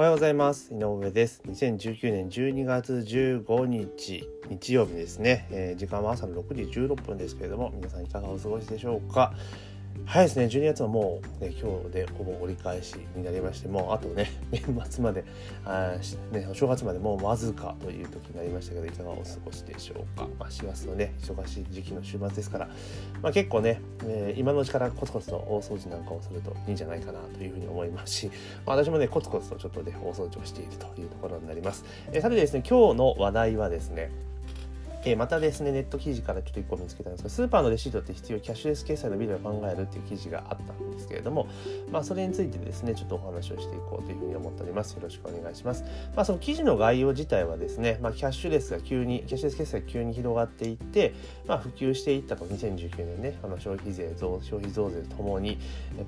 [0.00, 0.72] おはようございます。
[0.72, 1.42] 井上です。
[1.46, 9.34] 2019年12月15日日曜日ですね、えー、時間は朝の6時16分ですけれども皆さんいかがお過ごしでしょうか？
[10.10, 10.46] 早いですね。
[10.46, 15.24] 12月はもう、ね、今日でほぼ折り返しになりましてもうあとね 年末まで
[15.64, 15.94] あ、
[16.32, 22.68] ね、お正月までもうわずかという時になりましたけどいかがお過ごしでしょうか、まあ、4月のね忙しい時期の週末ですから、
[23.22, 28.26] まあ、結構ね、えー、今のうちからコツコツと大掃除なんかをするといいんじゃないかなというふうに思いますし、
[28.66, 34.10] まあ、私もねコツコツとちょっとね大掃除をしているというところになります、えー、さてですね今日の話題はですね
[35.04, 41.48] え、またですね、ネット記事からちょっと1個見つけたんですが、スーパーのレシートって必要、キャッシュレス決済のビデオを考えるっていう記事があったんですけれども、
[41.90, 44.92] まあ、それについてですね、ちょっとお話をしていこうというふうに思っております。
[44.92, 45.84] よろしくお願いします。
[46.14, 51.14] まあ、その記事の概要自体はですね、まあ、キャッシュレスが急に、キャッシュレス決済が急に広がっていって、
[51.46, 55.58] まあ、普及していったと、2019年ね、あの消費税増、消費増税とともに、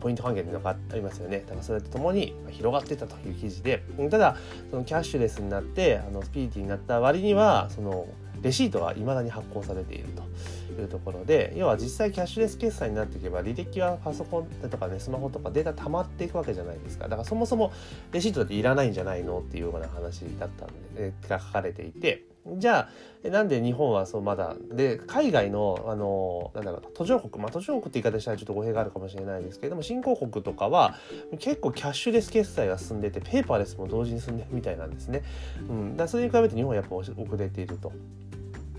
[0.00, 1.38] ポイント還元というのがありますよね。
[1.47, 4.36] だからそれとともに広がってたという記事で、ただ、
[4.70, 8.06] そのキャッシュレスになって、あのスピーディーになった割には、その、
[8.43, 17.05] レシートは未だに発行されているというところで要は実際キャッシュレス決済になっていけば履歴はパソコンとかねスマホとかデータ溜まっていくわけじゃないですか。
[17.05, 17.73] だからそもそも
[18.11, 19.39] レシートっていらないんじゃないの？
[19.41, 22.89] っていうような話だったんで、が書かれていてじゃ
[23.25, 30.97] あなんで日本はそうまだで海外のあのなんだろう途上国まあ途上国って言い方したらちょっと語弊があるかもしれないですけれども新興国とかは
[31.39, 35.23] 結構キャッシュレス決済が進んでてペーパーレスも同時に進んでるみたいなんですね。
[35.69, 37.93] うん、だそれに比べて日本はやっぱ遅れていると。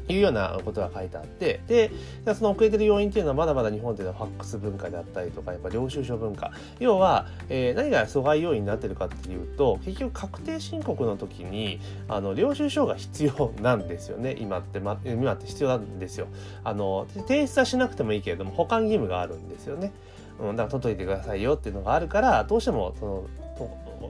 [0.08, 1.92] いうようなことが書いてあってで
[2.34, 6.52] その遅れてる要因っていうのはまだまだ日本っていうのはファックス文化であったりとかやっぱ領収書文化。
[6.80, 14.36] 要は、えー、何が阻害要因になってるかっていうと結局確定申告の時にあの領収書が必要なんですよね。
[14.40, 16.28] 今って、ま、今って必要なんですよ。
[16.64, 19.92] あの提出はしなくてもいいけれども保管義務があるんですよね、
[20.40, 23.28] うん、だから取っといてくださいよっていうのがあるからどうしてもその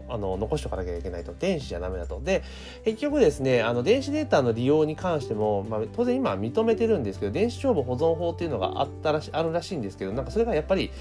[0.09, 1.33] あの残しておかなきゃいけないと。
[1.37, 2.21] 電子じゃダメだと。
[2.23, 2.43] で
[2.85, 10.91] 結局ですねあの電子データの利用に関しても、まあ、当然今は認めてるんですけど電子帳簿保存法っていうのがあったらしあるらしいんですけどなんかそれがやっぱり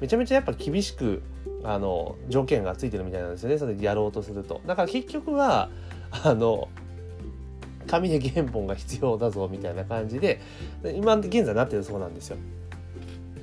[0.00, 1.22] めちゃめちゃやっぱ厳しく
[1.62, 3.58] あの条件がついてるみたいなんですよね。
[3.58, 4.60] それでやろうとすると。
[4.66, 5.70] だから結局は
[6.10, 6.68] あの
[7.86, 10.40] 紙で原本が必要だぞみたいな感じで
[10.94, 12.36] 今現在なってるそうなんですよ。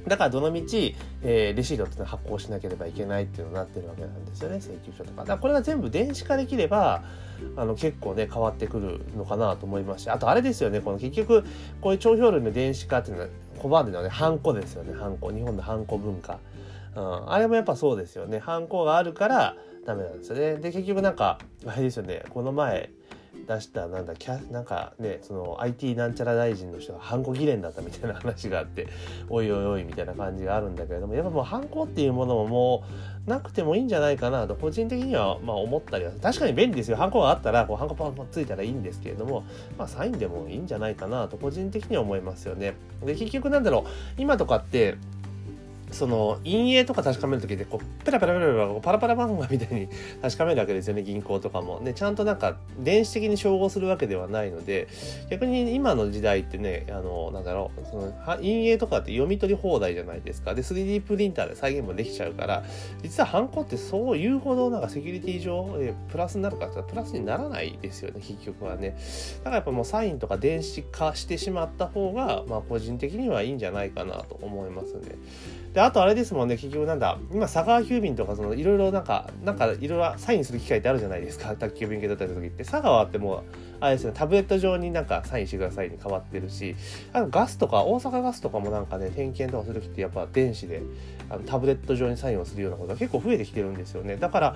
[0.06, 5.22] だからどのみち、えー、レシートっていうのは発行しなければいけないっていうのになってるわけなんですよね請求書とか。
[5.22, 7.04] だからこれが全部電子化できれば
[7.56, 11.44] あの結構ね変わってくるのかなと思いますしあとあれですよねこの結局
[11.82, 16.40] こういう帳票類の電子化っていうのは拒んでるのはねハンコですよねハンコ日本のハンコ文化。
[16.96, 20.56] うん、あれもやっぱそうですよねハンコがあるからダメなんですよね。
[20.56, 22.90] で結局なんかあれですよねこの前
[23.48, 28.88] 出したなんだキャなんかねその IT なんちゃら大臣の人がハンコ議連だったみたいな話があって
[29.30, 32.84] おいおいおいみたいな感じがあるんだけれどもやっぱもうハンコっていうものもも
[33.26, 39.44] うなくてもいいんじゃないかなと個人的にはまあ思ったりは確かに便利ですよハンコがあったらこうハンコパンパンついたらいいんですけれども
[39.78, 42.76] まあサインでもいいんじゃないかなと個人的には思いますよね。
[43.06, 44.98] で結局なんだろう今とかって
[45.92, 49.88] その陰影とか確かめる時でこうペラペラペラペラパラパラ漫画みたいに
[50.22, 51.80] 確かめるわけですよね銀行とかも。
[51.80, 54.88] ねちゃんとなんか電子的に照合するわけではないので
[55.30, 62.64] 逆に今の時代ってねあのなんだろうその陰影とかって読み取り放題じゃないですかで 3D プリンターで再現もできちゃうから
[63.02, 68.98] 実はハンコってそういうほどなんかセキュリティ上えプラスになるかってプラスにならないですよね結局はね。
[69.40, 75.16] だからやっぱもうサインとか電子化してしまった方がまあ個人的にはいいんじゃないかなと思いますね。
[75.78, 82.64] で、あとあれですもんね、結局なんだ、今、佐川急便とか、その、いろいろなんか、なんか、いろいろサインする機会ってあるじゃないですか、 宅急便系だった時って。
[82.64, 83.42] 佐川ってもう、
[83.80, 86.76] あれですね、タブレット上になんかサインしてくださいに変わってるし、
[87.14, 90.82] あとガスとか、大阪ガスとかもなんかね、点検とかする時ってやっぱ電子で、
[91.30, 94.18] あのタブレット上にサインをするようなことが結構増えてきてるんですよね。
[94.18, 94.56] だから、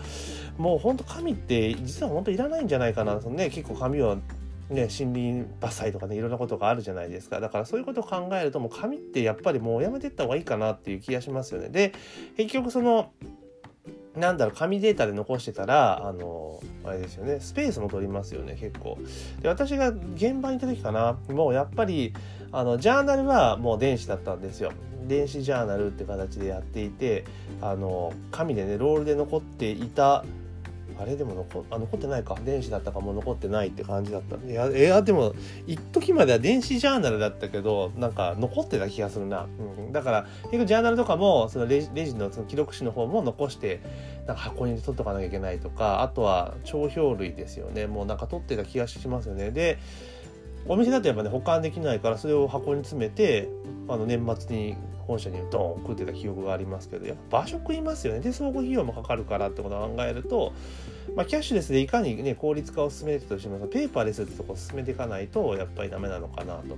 [0.57, 4.17] もう本当紙って実は本当いらないんじゃないかな、そのね、結構紙を
[4.71, 11.67] ね、森林伐採とかねいろんなことがあるじゃないですかだからそういうことを考えるともう紙ってやっぱりもうやめてった方がいいかなっていう気がしますよね。
[11.67, 11.93] で
[12.37, 13.11] 結局その
[14.15, 18.97] なんだろう紙データで残してたらあのあれですよねスペースも取りますよね結構。
[19.41, 22.13] で私が現場にいた時かなもうやっぱり
[22.53, 24.71] あのジャーナルはもう電子だったんですよ。
[25.05, 27.25] 電子ジャーナルって形でやっていて
[27.61, 30.23] あの紙でねロールで残っていた
[31.01, 32.37] あれでも残あ残ってないか。
[32.45, 34.35] 電子だったかも残ってないって感じだった。
[34.35, 35.33] いやいやでも
[35.65, 43.81] 一時までは電子ジャーナルだったけどなんか残ってた気がするな、うん、だから結局ジャーナルとかもそのレジレジのその記録紙の方も残して
[44.27, 47.87] なんか箱に取っとかなきゃいけないとかあとは帳票類ですよね。
[47.87, 49.51] もうなんか取ってた気がしますよね。
[49.51, 49.79] で
[50.67, 53.49] お店だとやっぱね保管できないからそれを箱に詰めて
[53.87, 54.75] あの年末に
[55.07, 60.53] 本社にドーン食ってた記憶がありますけどやっぱ場所食いますよねで相互費用もかかるからってことを考えると、
[61.15, 66.77] まあ、キャッシュレスでいかにね効率化を進めてたとしてもペーパーレスってとこを進めていかないとやっぱりダメなのかなと。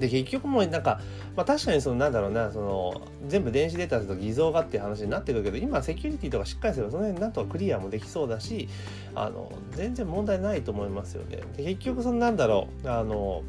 [0.00, 1.00] で結局もうなんか、
[1.36, 8.68] まあ、確かにそのなんだろうなその全部電子データだと偽造がっていう話になってくるけど今セキュリティとかしっかりすればその辺なんとかクリアもできそうだし
[9.14, 11.40] あの全然問題ないと思いますよね。
[11.56, 13.42] で結局そのなんだろうあの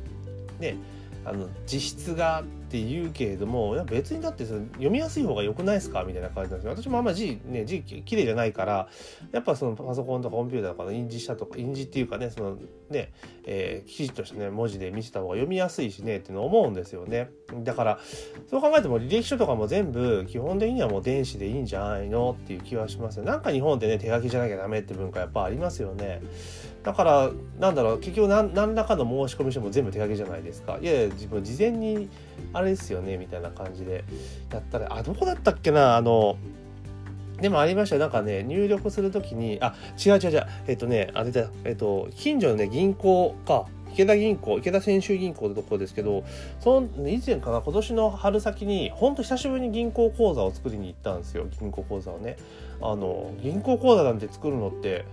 [0.59, 0.77] ね
[1.25, 6.03] あの実質がって言うけれどもいや別にだって読みやすい方が良くないですか？
[6.03, 6.83] みたいな感じなんですよ。
[6.83, 8.89] 私もあんま字ね字綺麗じゃないから
[9.31, 12.57] やっぱそのパソコンとかコンピューターとかの印字したとか印字っていうかねその
[12.89, 13.13] ね、
[13.45, 17.29] えー、きちっとしたね文字で見せた方が読みやすいしねっていうの思うんですよね。
[17.63, 17.99] だから
[18.49, 22.37] そう考えても履歴書とかも全部基本的にはもう電子でいいんじゃないの？
[22.37, 23.23] っていう気はしますよ。
[23.23, 26.21] なんか日本ってね手書きじゃなきゃダメって文化やっぱありますよね。
[26.87, 32.07] だからなんだろう結局何何らかの申し込み書も全部手書きじゃないですかいやいや自分事前に
[32.53, 34.05] あれですよねみたいな感じで
[34.53, 36.37] やったらあどこだったっけなあの
[37.41, 37.97] でもありました。
[37.99, 40.47] なんかね、入力するときに、あ、違う違う違う。
[40.65, 46.23] えっとね、あれだ、えっと、近所のね、銀行か、池田銀行、池田泉州銀行のところですけど、
[46.59, 52.37] その以前かな、今年の春先に、ほんと久しぶりに銀行口座を作りに行ったんですよ、銀行口座をね。
[52.81, 55.05] あの、銀行口座なんて作るのって、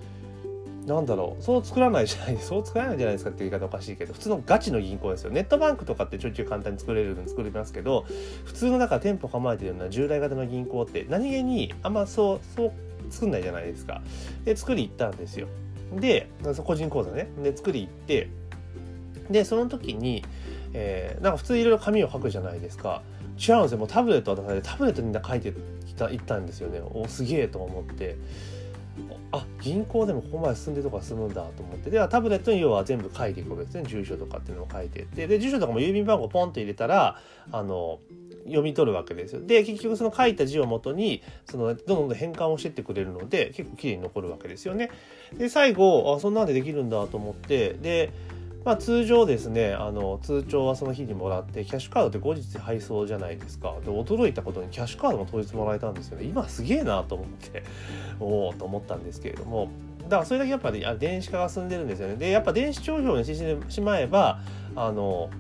[0.87, 1.43] なんだろう。
[1.43, 5.31] そう作らないじゃない そう作らないじゃないですかって言い方おかしいけど普通のガチの銀行ですよ。
[5.31, 8.05] ネットバンクとかってちょいちょい簡単に作れるの作れますけど
[8.45, 12.73] 普通のだから店舗構えてるような従来型の銀行って何気にあんまそうそう
[13.11, 14.03] 作んないじゃないですか。
[14.45, 15.49] で作り行ったんですよ。
[15.95, 16.29] で
[16.65, 17.29] 個人口座ね。
[17.43, 18.29] で作り行って
[19.31, 20.23] でその時に、
[20.75, 23.03] えー、なんか普通いろいろ紙を書くじゃないですか。
[23.37, 23.79] 違うんですよ。
[23.79, 25.53] もうタブレット渡されてタブレットに書いて
[25.87, 26.81] きた行ったんですよね。
[26.93, 28.17] おすげえと思って。
[29.33, 31.91] あ銀行でもここまで進んでるとこが進むんだと思って。
[31.91, 35.27] ではタブレットに要は全部書いていくわけですね住所とかっていうのを書いてって。
[35.27, 37.21] で住所とかも郵便番号ポンと入れたら
[37.51, 37.99] あの
[38.45, 39.41] 読み取るわけですよ。
[39.45, 44.91] で結局その書いた字をもとにそのどんどん変換をしてってくれるので結構きれいに残るわけですよね。
[45.37, 47.75] で最後あそんなんでできるんだと思って。
[47.75, 48.13] で
[48.65, 53.75] まあ、通常ですねあの通帳はその日にもらってキャッシュカードって後日配送じゃないですか。
[53.85, 56.25] で驚いたことにキャッシュカードも当日もらえたんですよね。
[56.25, 57.63] 今すげえなと思って
[58.19, 59.69] おおと思ったんですけれども。
[60.05, 62.17] だからそれだけやっぱり電子化が進んでるんですよね。
[62.17, 64.41] でやっぱ電子帳票にしてしまえば
[64.77, 65.31] あの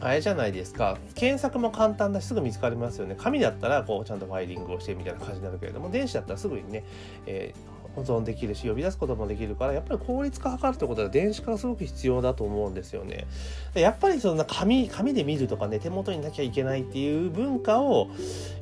[0.00, 0.98] あれじゃないですか。
[1.14, 3.16] 検索も簡単だしすぐ見つかりますよね。
[3.18, 6.84] 紙だったらこうちゃんとファイリングをしてみたいな感じになるけれども電子だったらすぐにね、
[7.26, 13.26] えー保存できるし呼び出すこともできるからやっぱり効率化図るってことは電子化がすごく必要だと思うんですよね。
[13.74, 18.08] やっぱりそんな紙紙で見るとかね手元になきゃいけないっていう文化を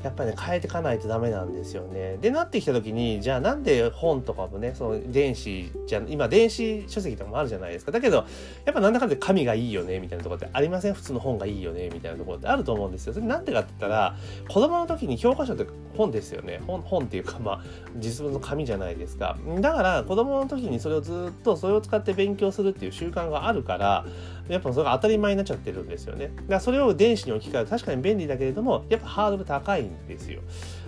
[0.03, 2.17] やっぱりね変えていかないとダメなんですよね。
[2.21, 7.91] でなってきた時にじゃあなんで本とかもねその電子じゃ今電子書籍とかもあるじゃないですか。
[7.91, 8.25] だけど
[8.65, 10.95] やっぱなんだかんだ紙がいいよねみたいなところってありません？
[10.95, 13.15] 普通の本がいいよねみたいなところってあると思うんですよ。
[13.15, 14.17] それなんでかって言ったら
[14.49, 15.67] 子供の時に教科書って
[15.97, 16.61] 本ですよね。
[16.67, 17.65] 本本っていうかまあ
[17.97, 19.24] 実物の紙じゃないですか。
[19.61, 24.05] だから子供の時にそれをずっとそれを使って勉強するっていう習慣があるから
[24.49, 26.27] やっぱそれが当たり前になっちゃってるんですよね。
[26.27, 30.41] だからそれを電子に置き換える確かに便利だけれどもやっぱハードル高いんですよ。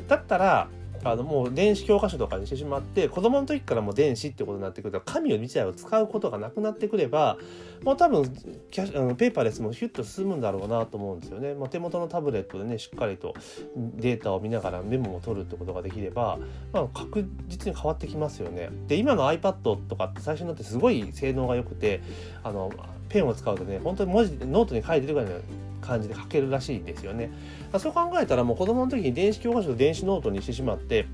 [0.08, 0.68] だったら
[1.10, 7.38] あのもう電子教科書とかにしてしまって子供の時からもう電子ってことになってくると紙を自体を使うことがなくなってくれば
[7.82, 8.24] もう多分
[8.70, 11.54] キャあのペーパーレスもヒュッと進むんだろうなと思うんですよね。
[11.54, 13.34] まあ、手元のタブレットでねしっかりと
[13.76, 16.38] データを見ながらメモを取るってことができれば、
[16.72, 18.70] まあ、確実に変わってきますよね。
[18.86, 22.02] で今の iPad とかって最初になってすごい性能が良くて
[22.42, 22.72] あの
[23.08, 25.40] ペンを使うとね本当に文字ノートに書いてるぐらいの
[25.80, 27.30] 感じで書けるらしいんですよね。
[27.78, 31.06] そう考えたらもう子供の時に電子教科書と電子ノートにしてしまって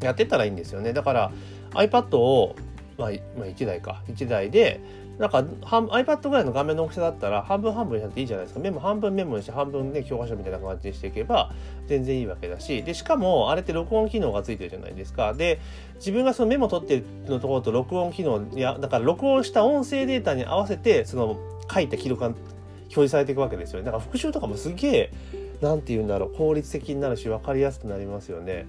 [0.00, 0.92] やってたらいいんですよね。
[0.92, 1.32] だから
[1.72, 2.56] iPad を、
[2.98, 4.80] まあ、まあ、1台か1台で
[5.20, 8.60] なんか iPad ぐらいの画面の大きさだったら半分半分にしなっていいじゃないですか。
[8.60, 11.52] メモ半分メモにして半分ね教科書みたいな感じにしていけば
[11.86, 12.82] 全然いいわけだし。
[12.82, 15.34] でしかもあれって録音機能がついてるじゃないですか。
[15.34, 15.60] で
[15.96, 21.38] 自分がそのメモ取ってるのところと録音機能いやだから録音した音声データに合わせてその
[21.70, 23.84] 書いた記録が表示されていくわけですよね。
[23.84, 25.12] だから復習とかもすげえ
[25.60, 28.66] 何て言うんだろう効率的になるし分かりやすくなりますよね。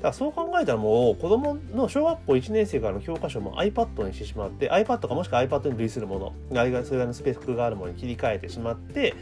[0.00, 9.14] だからそう考えたらもう子供の小学校1年生からの教科書も iPad にしてしまって iPad かもしくは iPad に類するものあれがそれのスペックがあるものに切り替えてしまって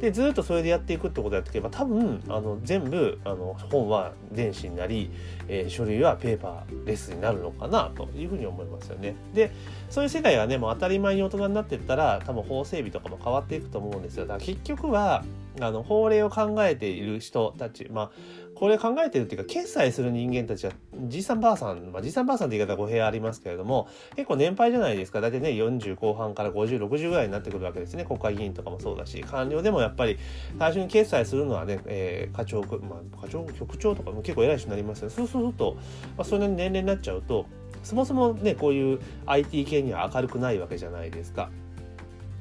[0.00, 5.10] でずっとそれでやっていくってことをやっていけば多分あの全部あの本は電子になり、
[5.46, 9.14] えー、書類はペーパーレスになるのかなというふうに思いますよね。
[9.32, 9.52] で
[9.88, 14.26] そういう世界がねもう当たり前に大人になっていったら多分法整備とかも変わっていくと思うんですよ。
[14.26, 15.22] だから結局は
[15.60, 18.10] あの法令を考えている人たちまあ
[18.54, 20.72] これ考えてるっていうか決済する人間たちは
[21.06, 30.18] じいさんばあさん、まあ、じいさんばあさんって言い方語弊ありますけれども結構年配じゃないですか大体ね40後半から5060ぐらいになってくるわけですね国会議員とかもそうだし官僚でもやっぱり
[30.58, 35.76] 最初に決済するのはね、えー、課長、まあ、課長局長とかも結構偉い人になりますよねそうすると、
[36.16, 37.46] まあ、それなりに年齢になっちゃうと
[37.82, 41.50] そもそもねこういう IT 系には明るくないわけじゃないですか。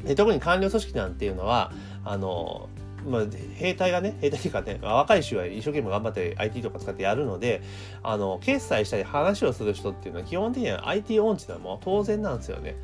[0.04, 1.72] で特に官僚組織なんていうのは
[2.04, 2.70] あの
[3.06, 3.24] まあ、
[3.56, 7.62] 兵隊がね、兵隊というかね、若い衆は一生懸命頑張って IT とか使ってやるので、
[8.02, 12.76] あの、決済したり話をする人っていうのは基本的には IT 音痴なのも当然なんですよね。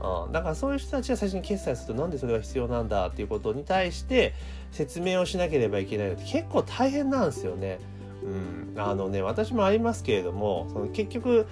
[0.00, 4.34] うん、だからそういう人たちは最初に決済するとなんでそれが必要なんだっていうことに対して
[4.70, 7.78] 説明をしなければいけないのって結構大変なんですよね。
[8.22, 11.46] うん、あのね私もありますけれどもその結局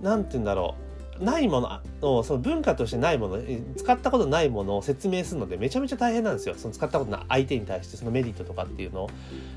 [0.00, 0.83] 何て言うんだろう
[1.20, 3.38] ないものをその文化としてないもの
[3.76, 6.54] 使ったことないものを説明するのでめちゃめちゃ大変なんですよ。
[6.56, 9.10] その使ったことない相手に対してそのメリットとかっていうのを。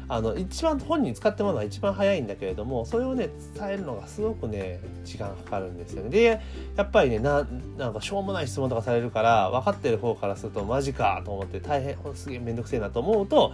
[0.10, 6.10] あの一番本人使ってもらうのは一番早いんだけれどもそれをね伝えるのがすごくね時間かかるんですよね。
[6.10, 6.42] で
[6.78, 7.46] やっぱりねな
[7.78, 13.54] なんかしょうもない質問とかされるから分かってる方からするとマジかと思って大変すげえ面倒くせえなと思うと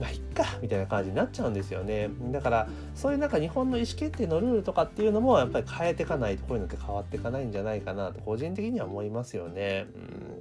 [0.00, 2.10] まあいっかみたいな感じになっちゃうんですよね。
[2.30, 9.86] だからそういうなんか日本の意思決定のルールとかっていうのもやっぱり変えていかないとこういうのって変わっていかないんじゃないかなと個人的には思いますよね、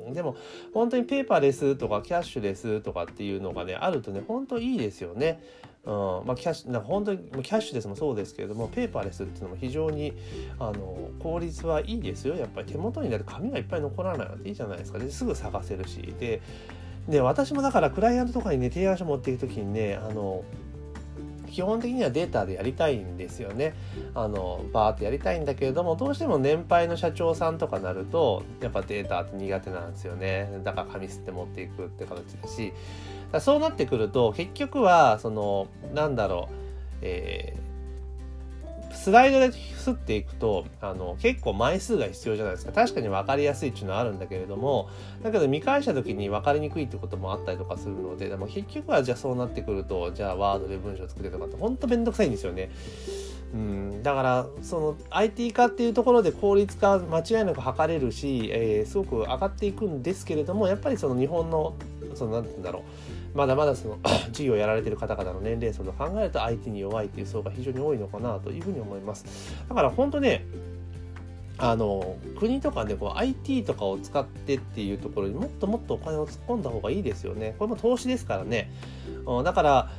[0.07, 0.35] うん、でも
[0.73, 5.41] 本当にペーパーレスとかキャッシュレスとかっていうのがねあるとね本当いいですよね。
[5.85, 6.27] うん。
[6.27, 10.13] まあ、キャッシュなんか本当にキャッシュレスもそうですけれどもペーパーレスっていうのも非常に
[10.59, 12.35] あの効率はいいですよ。
[12.35, 14.99] やっぱり手元になる紙がいっぱい残らないのでいいじゃないですか。
[14.99, 16.01] ですぐ探せるし。
[16.19, 16.41] で
[17.07, 20.43] で私もだからクライアントとかにね提案書持っていく時にねあの
[21.49, 23.73] 基本的にはデータでやりたいんですよね。
[24.13, 30.49] あのバーってやりたいんだけれどもどうしても年配の社長さんとかなるとやっぱデータって苦手なんですよね。
[30.63, 32.73] だから紙吸って持っていくって形だし
[33.39, 36.55] そうなってくると結局はそのなんだろう、
[37.01, 37.66] えー
[39.07, 42.73] スライドで吸っていくとあの結構枚数が必要じゃないですか。
[42.73, 44.89] 確かに分かりやすいっていうのはあるんだけれども
[45.23, 52.69] だけど見返した時に分かりにくいってこともあったりとかするのででも結局はじゃあそうなってくるとじゃあワードで文章作れとかってほんとめんどくさいんですよね。
[53.53, 61.75] うん、だからその IT 化っていうところで効率化間違いなく図れるし、えー、すごく上がっていくんですけれどもやっぱりその日本の
[62.13, 62.83] その何て言うんだろう。
[63.37, 63.99] まだまだその
[64.33, 69.55] 事業をやられてる方々の年齢層と考えると IT に弱いっていう層が非常に多いのかなというふうに思います。
[69.69, 70.43] だから本当ね
[71.59, 77.55] あの国とかねこう IT とかを使ってっていうところにもっともっとお金を突っ込んだ方がいいですよね。
[77.59, 78.71] これも投資ですからね。
[79.43, 79.91] だから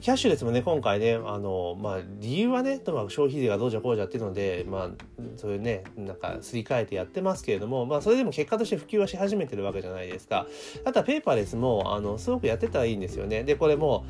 [0.00, 4.90] キャッシュレスもね、今回ね、あの、まあ、理由はね、とま消費税がどうじゃこうじゃっていうので、まあ、
[5.36, 10.46] そういうね、なんか、すり替えてやってますけれども、まあ、それでも結果として普及はし始めてるわけじゃないですか。
[10.84, 13.42] あとはペーパーレスも、あの、すごくやってたらいいんですよね。
[13.42, 14.04] で、これも、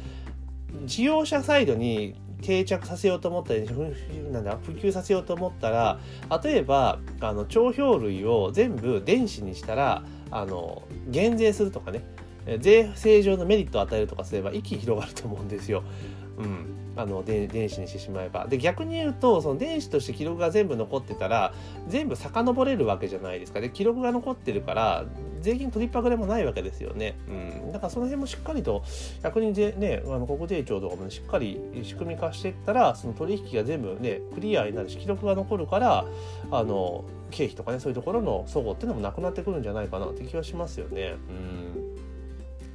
[0.84, 3.66] 事業者サイドに定着させようと思ったり
[4.30, 5.98] なんだ普及させようと思ったら
[6.42, 12.02] 例えばあの帳票類を全部電子にしたらあの減税するとかね
[12.58, 15.82] 税制上のメリットを与えるとかすれば一気に広がると思うんですよ。
[16.38, 18.46] うん、あの電子にしてしまえば。
[18.46, 21.52] で逆に言うとその電子として記録が全部残ってたら
[21.88, 23.60] 全部遡れるわけじゃないですか。
[23.60, 25.04] で記録が残ってるから
[25.40, 28.82] 税金取りっぱぐれもないわけですよね、うん、だからその辺もしっかりと
[29.22, 36.04] 逆にねあの国税庁とかも、しっかり仕組み化していったらその取引が全部ねクリアになるし記録が残るから
[36.50, 41.14] あの経費とかねそういうところの齟齬っていうのもなくなってくるんじゃないかなって気はしますよね。
[41.28, 41.95] うん。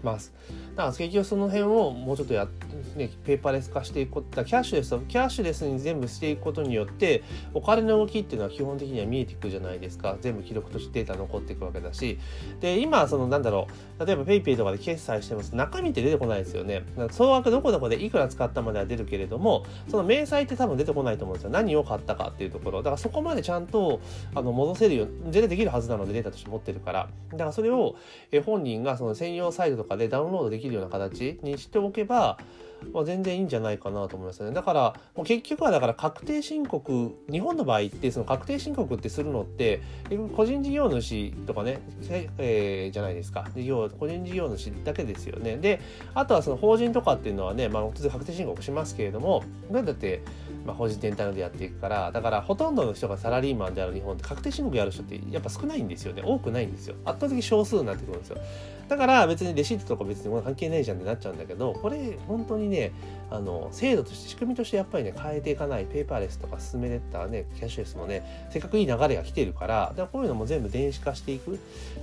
[0.04, 0.34] ます。
[0.76, 2.48] だから結局その辺をもうちょっとや
[2.96, 7.24] ね、ペーパーレス化していくことキャッシュレスキャッシュレスに全部していくことによって
[7.54, 10.18] お金の動きっていうのは基本的には見えていくじゃないですか。
[10.20, 12.20] 全部記録としてデータ残っていくわけだし。
[12.60, 13.68] で今そのなんだろ
[14.00, 15.56] う例えば PayPay とかで決済してます。
[15.56, 16.84] 中身って出てこないですよね。
[17.12, 21.50] 総額どこどこでいくら使ったまでは出るけれどもその明細って多分出てこないと思うんですよ。
[21.50, 22.80] 何を買ったかっていうところ。
[22.80, 24.02] だからそこまでちゃんと
[24.36, 27.10] あの戻せるよ全然できるはずなのでデータとして持ってるから。
[27.32, 27.96] だからそれを
[28.46, 32.38] 本人がその専用サイトとかでダウンロードでききるような形にしておけば
[32.94, 34.52] まあ、全然いいんじゃないかなと思いますね。
[34.52, 39.82] だから、もう結局はだから確定申告、日本の場合ってその確定申告ってするのって、
[40.36, 41.80] 個人事業主とかね、
[42.38, 43.48] えー、じゃないですか。
[43.56, 45.58] 事業、個人事業主だけですよね。
[45.58, 45.80] で、
[46.14, 50.22] あとはその法人とかっていうのはね、まあ、当然確定申告しますけれども、だって、
[50.66, 56.22] まあ、法人全体でやっていくから、だからほとんどの人がサラリーマンである日本って確定申告やる人ってやっぱ少ないんですよね。
[56.26, 56.96] 多くないんですよ。
[57.06, 58.38] 圧倒的少数になってくるんですよ。
[58.92, 62.92] だから別にレシートとか別に関係ないじゃんってなっちゃうんだけどこれ本当にね
[63.30, 71.58] あの制度として仕組みとしてやっぱりね変えていかないペーパーレスとか進めれたねキャッシュレスもねせっかくいい流れが来てるからだからこういうのも全部電子化していくっ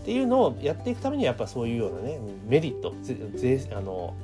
[0.05, 4.15] ていうのをやっていくためにはやっぱそういうようなねメリットぜあの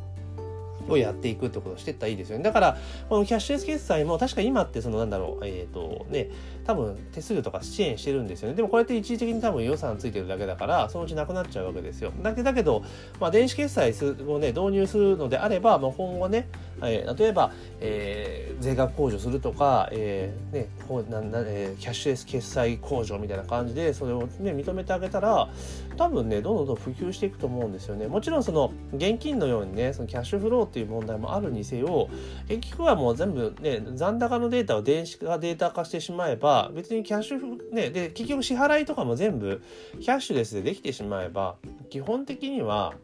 [0.89, 2.45] をやっていくってことをしていったらいいですよね。
[2.45, 2.77] だから、
[3.09, 6.29] このキャッシュレス決済も確か今ってそのなんだろう、えっ、ー、とね、
[6.65, 8.55] 多分手数料とか支援してるんですよね。
[8.55, 12.13] でもこれって一時的に多分予算ついてるだけだから、そのうちなくなっちゃうわけですよ。
[12.23, 12.85] だけだけど、
[13.21, 13.95] まあ、電子決済
[14.27, 16.49] をね、導入するのであれば、まあ、今後ね、
[16.83, 25.49] えー、例えば、えー、税額控除するとか、えーねこうななえー、キャッシュレス決済控除みたいな感じでそれを、ね、認めてあげたら
[25.97, 28.07] 多分ねどんどんどん普及していくと思うんですよね。
[28.07, 32.09] もちろんその現金のようにねそのキャッシュフローっていう問題もあるにせよ
[32.49, 39.63] 結局はもう全部ね残高のデータを電子化データ化してしまえば別にキャッシュねで結局支払いとかも全部
[40.01, 41.57] キャッシュレスでできてしまえば
[41.91, 42.95] 基本的には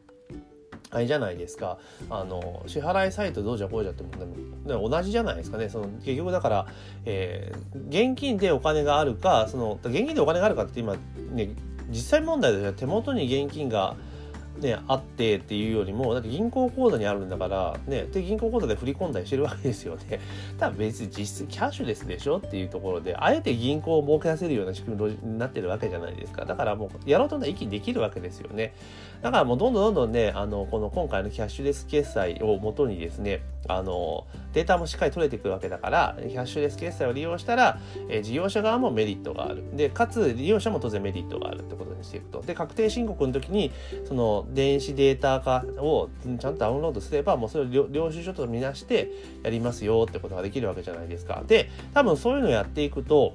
[0.90, 1.78] あれじゃないですか。
[2.08, 4.10] あの支払いサイトどうじゃこうじゃっても
[4.66, 5.68] でも同じじゃないですかね。
[5.68, 6.66] その結局だから、
[7.04, 10.96] えー、現金でお金があるかその現金でお金があるかって今
[11.32, 11.50] ね
[11.90, 13.96] 実際問題では手元に現金が
[14.58, 20.20] ね、あってっていうよりもだって銀行口座にあるんだからねで銀行口座で振り込んだりしてるわけですよね。
[20.58, 22.38] ただ別に実質キャッシュレスでしょ？
[22.38, 26.44] っていうところであえて銀行を儲けさせるような仕組みになってるわけじゃないですか。
[26.44, 28.74] だからもうやろうとなら息できるわけですよね。
[29.22, 39.62] だからもうどんどんどんどんねあのこの今回のキャッシュレス決済をもとにですねあのデータもしっかり取れていくわけだからキャッシュレス決済を利用したら、え事業者側もメリットがある。
[39.76, 42.42] でかつ利用者も当然メリットがあるってことにしていくと。
[42.42, 43.70] で確定申告の時に
[44.06, 46.08] その電子データ化を
[46.40, 49.10] ちゃんとダウンロードすればもうそれを領収書とみなして
[49.42, 51.44] やりますよってことができるわけじゃないですか。
[51.46, 53.34] で多分そういうのをやっていくと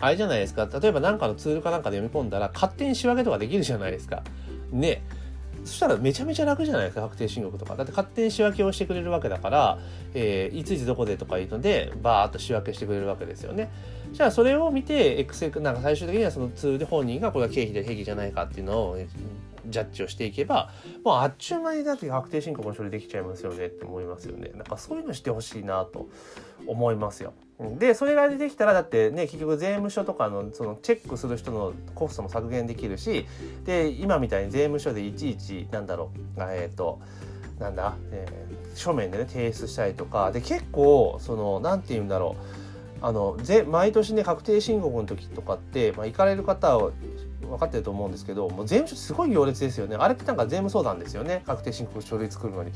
[0.00, 0.68] あれじゃないですか。
[0.80, 4.22] 例えば何かのツールかなんかで読み込んだら勝手に仕分けとかできるじゃないですか。
[4.72, 5.02] ね
[5.64, 7.74] そしたらめちゃめちゃ楽じゃないですか確定申告とか。
[7.76, 9.78] だって勝手に仕分けをしてくれるわけだから、
[10.14, 13.70] えー、いついつどこでとかいうのでバーッと仕分けしてくれるわけですよね。
[14.12, 18.98] じゃあそれを見てエクセルなんか最終的にはそのツールで本人がこれは経費で経費じゃないかっていうのを
[19.66, 20.70] ジャッジをしていけば
[21.04, 24.50] もうあっちゅう間にだって確定申告の処理できちゃいますよねって思いますよね。
[24.54, 26.08] なんかそういうのしてほしいなと
[26.66, 27.32] 思いますよ。
[27.58, 33.26] でそれが出てきたらだってね結局税務署とかのそのチェックする人のコストも削減できるし
[33.64, 37.00] で今みたいに税務署でいちいちなんだろうえっ、ー、と
[37.58, 42.66] なんだ、えー、書面でね提出したりとかで結構その何て言うんだろう
[43.00, 46.92] あのぜ毎年ね確定申告の時とかって、まあ、行かれる方を
[47.46, 49.96] 分かってると思うんですけどもう税務署すごい行列ですよね。
[49.98, 51.42] あれってなんか税務相談ですよね。
[51.46, 52.72] 確定申告書類作るのに。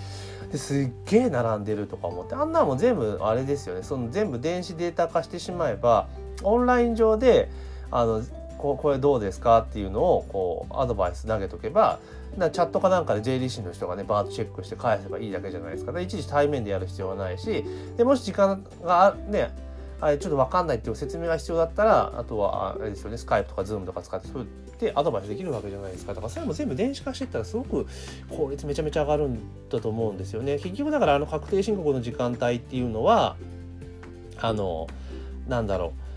[0.50, 2.34] ですっげえ並んでるとか思って。
[2.34, 3.82] あんなも全部あれですよね。
[3.82, 6.08] その全部電子データ化してしまえば
[6.42, 7.50] オンライン上で
[7.90, 8.22] あの
[8.58, 11.98] ここれどうですかっていうのをこうアドバイス投げとけば
[12.36, 17.64] なチャットかなんかで JDC の人がねバーッとチェックして返せばいいだけじゃないですか、いちいち対面でやる必要はないし
[17.96, 19.50] でもし時間がね
[20.00, 26.14] あちょっと分かんないっていう説明が必要だったらあとはあれですよねスカイプとかズームとか使ってそうやってアドバイスできるわけじゃないですか。
[26.14, 27.86] だからそれも全部電子化していったらすごく
[28.30, 30.58] 効率めちゃめちゃ上がるんだと思うんですよね。
[30.58, 33.36] 結局だからあの確定申告の時間帯っていうのは
[34.38, 34.86] あの
[35.48, 36.09] なんだろう。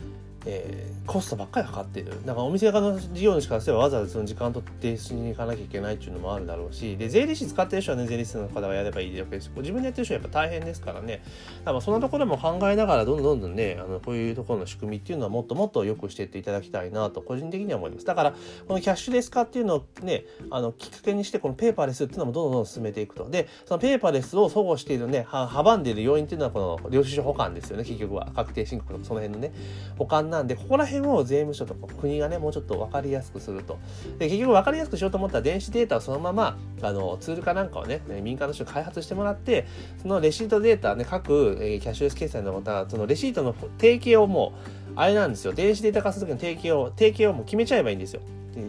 [0.45, 2.11] えー、コストばっかりかかってる。
[2.25, 6.97] だからお店側の事業主からすればわざわざその時間取ってしに行かなきゃいけないっていうのもあるだろうし。
[6.97, 11.23] で税理士使ってる人はね税理士の方がやればいいわけです自分でやってる人はやっぱ大変ですからね。
[11.59, 18.31] だからそんなところも考えながらどんどんどんどんねあのこういうところの仕組みっていうのはもっともっと良くしていっていただきたいなと個人的には思いますだから
[18.67, 23.29] このキャッシュレス化っていうのをねあのきっかけにしてこのペーパーレスっていうのもどんどんどん進めていくと。
[23.29, 28.31] でそのペーパーレスを保護しているね阻んでいる要因っていうのはこの領収書保管ですよね結局は。
[28.35, 29.53] 確定申告とかその辺のね
[29.97, 33.77] 保管なんでここら辺を税務署とか国がねもうちょっと分かりやすくすると。
[34.17, 39.67] で結局分かりやすくしようと思ったら電子データをそのままあのツールかなんかをね民間の人に開発してもらって
[40.01, 45.53] そのレシートデータね各、えキャッシュレス決済のまたそのレシートの提携をもうあれなんですよ。
[45.53, 48.21] 電子データ化するときの提携を提携をもう決めちゃえばいいんですよ。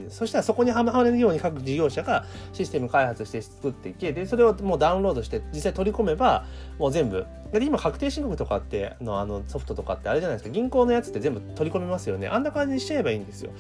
[0.09, 6.47] そしたらそこにはまれるように各事業者がシステム開発して作っていけでそれをもうダウンロードして実際取り込めば
[6.79, 7.27] もう全部。
[7.53, 10.53] で今確定申告とかってのあのソフトとかってあれじゃないですか。
[10.53, 12.27] 銀行のやつって全部取り込めますよね。
[12.27, 13.53] あんな感じにしちゃえばいいんですよ。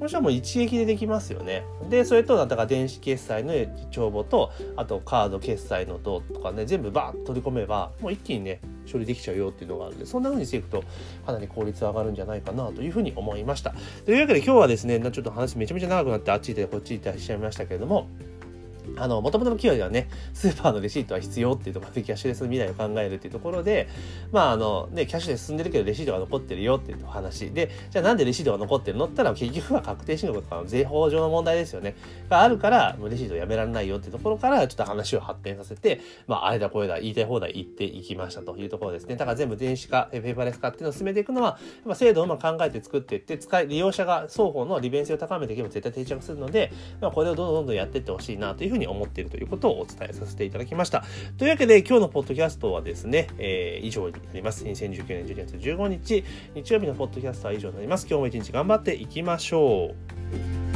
[0.00, 1.62] これはもう一撃でできますよね。
[1.90, 3.52] で、それと、だから電子決済の
[3.90, 10.82] 帳簿と、あとカード決済のととかね、全部バーッと取り込めば、もう一気にね、処理できちゃうよっていうのがあるんで、そんな風にしていくと、
[11.26, 13.74] かなり効率上がるんじゃないかなというふうに思いました。
[14.04, 18.08] というわけで今日はですね、ちょっと話めちゃめちゃ長くなって、あっち行ったりこっち行ったりしちゃいましたけれども、
[18.96, 23.88] あの、もともとの企業ではね、スーパーのレシートは必要っていうところでキャッシュレスの未来を考えるっていうところで、
[24.32, 31.96] まああの、ね、キャッシュレス進んでるけどレシートが残ってるよっていう話で、じゃあなんでレシートが残ってるのったら結局は確定申告とかの税法上の問題ですよね。
[32.28, 39.16] があるから、レシートやめられないよっていうところからちょっと話を発展させて、まああれだこれだ言いたい放題言っていきましたというところですね。
[39.16, 51.04] だから全部電子化、ペーパーレス化っていうのを進めていくのは、やっ制度をうまく考えて作っていって、使い、利用者が双方の利便性を高めていけば絶対定着するので、まあこれをどんどんどんどんやっていってほしいなというふうに思っているということををお伝えさせていただきました。
[51.38, 54.64] というわけで今日のポッドキャストはですね、えー、以上になります。
[54.64, 58.06] 2019年12月15日、日曜日のポッドキャストは以上になります。
[58.08, 59.94] 今日も一日頑張っていきましょ
[60.66, 60.69] う。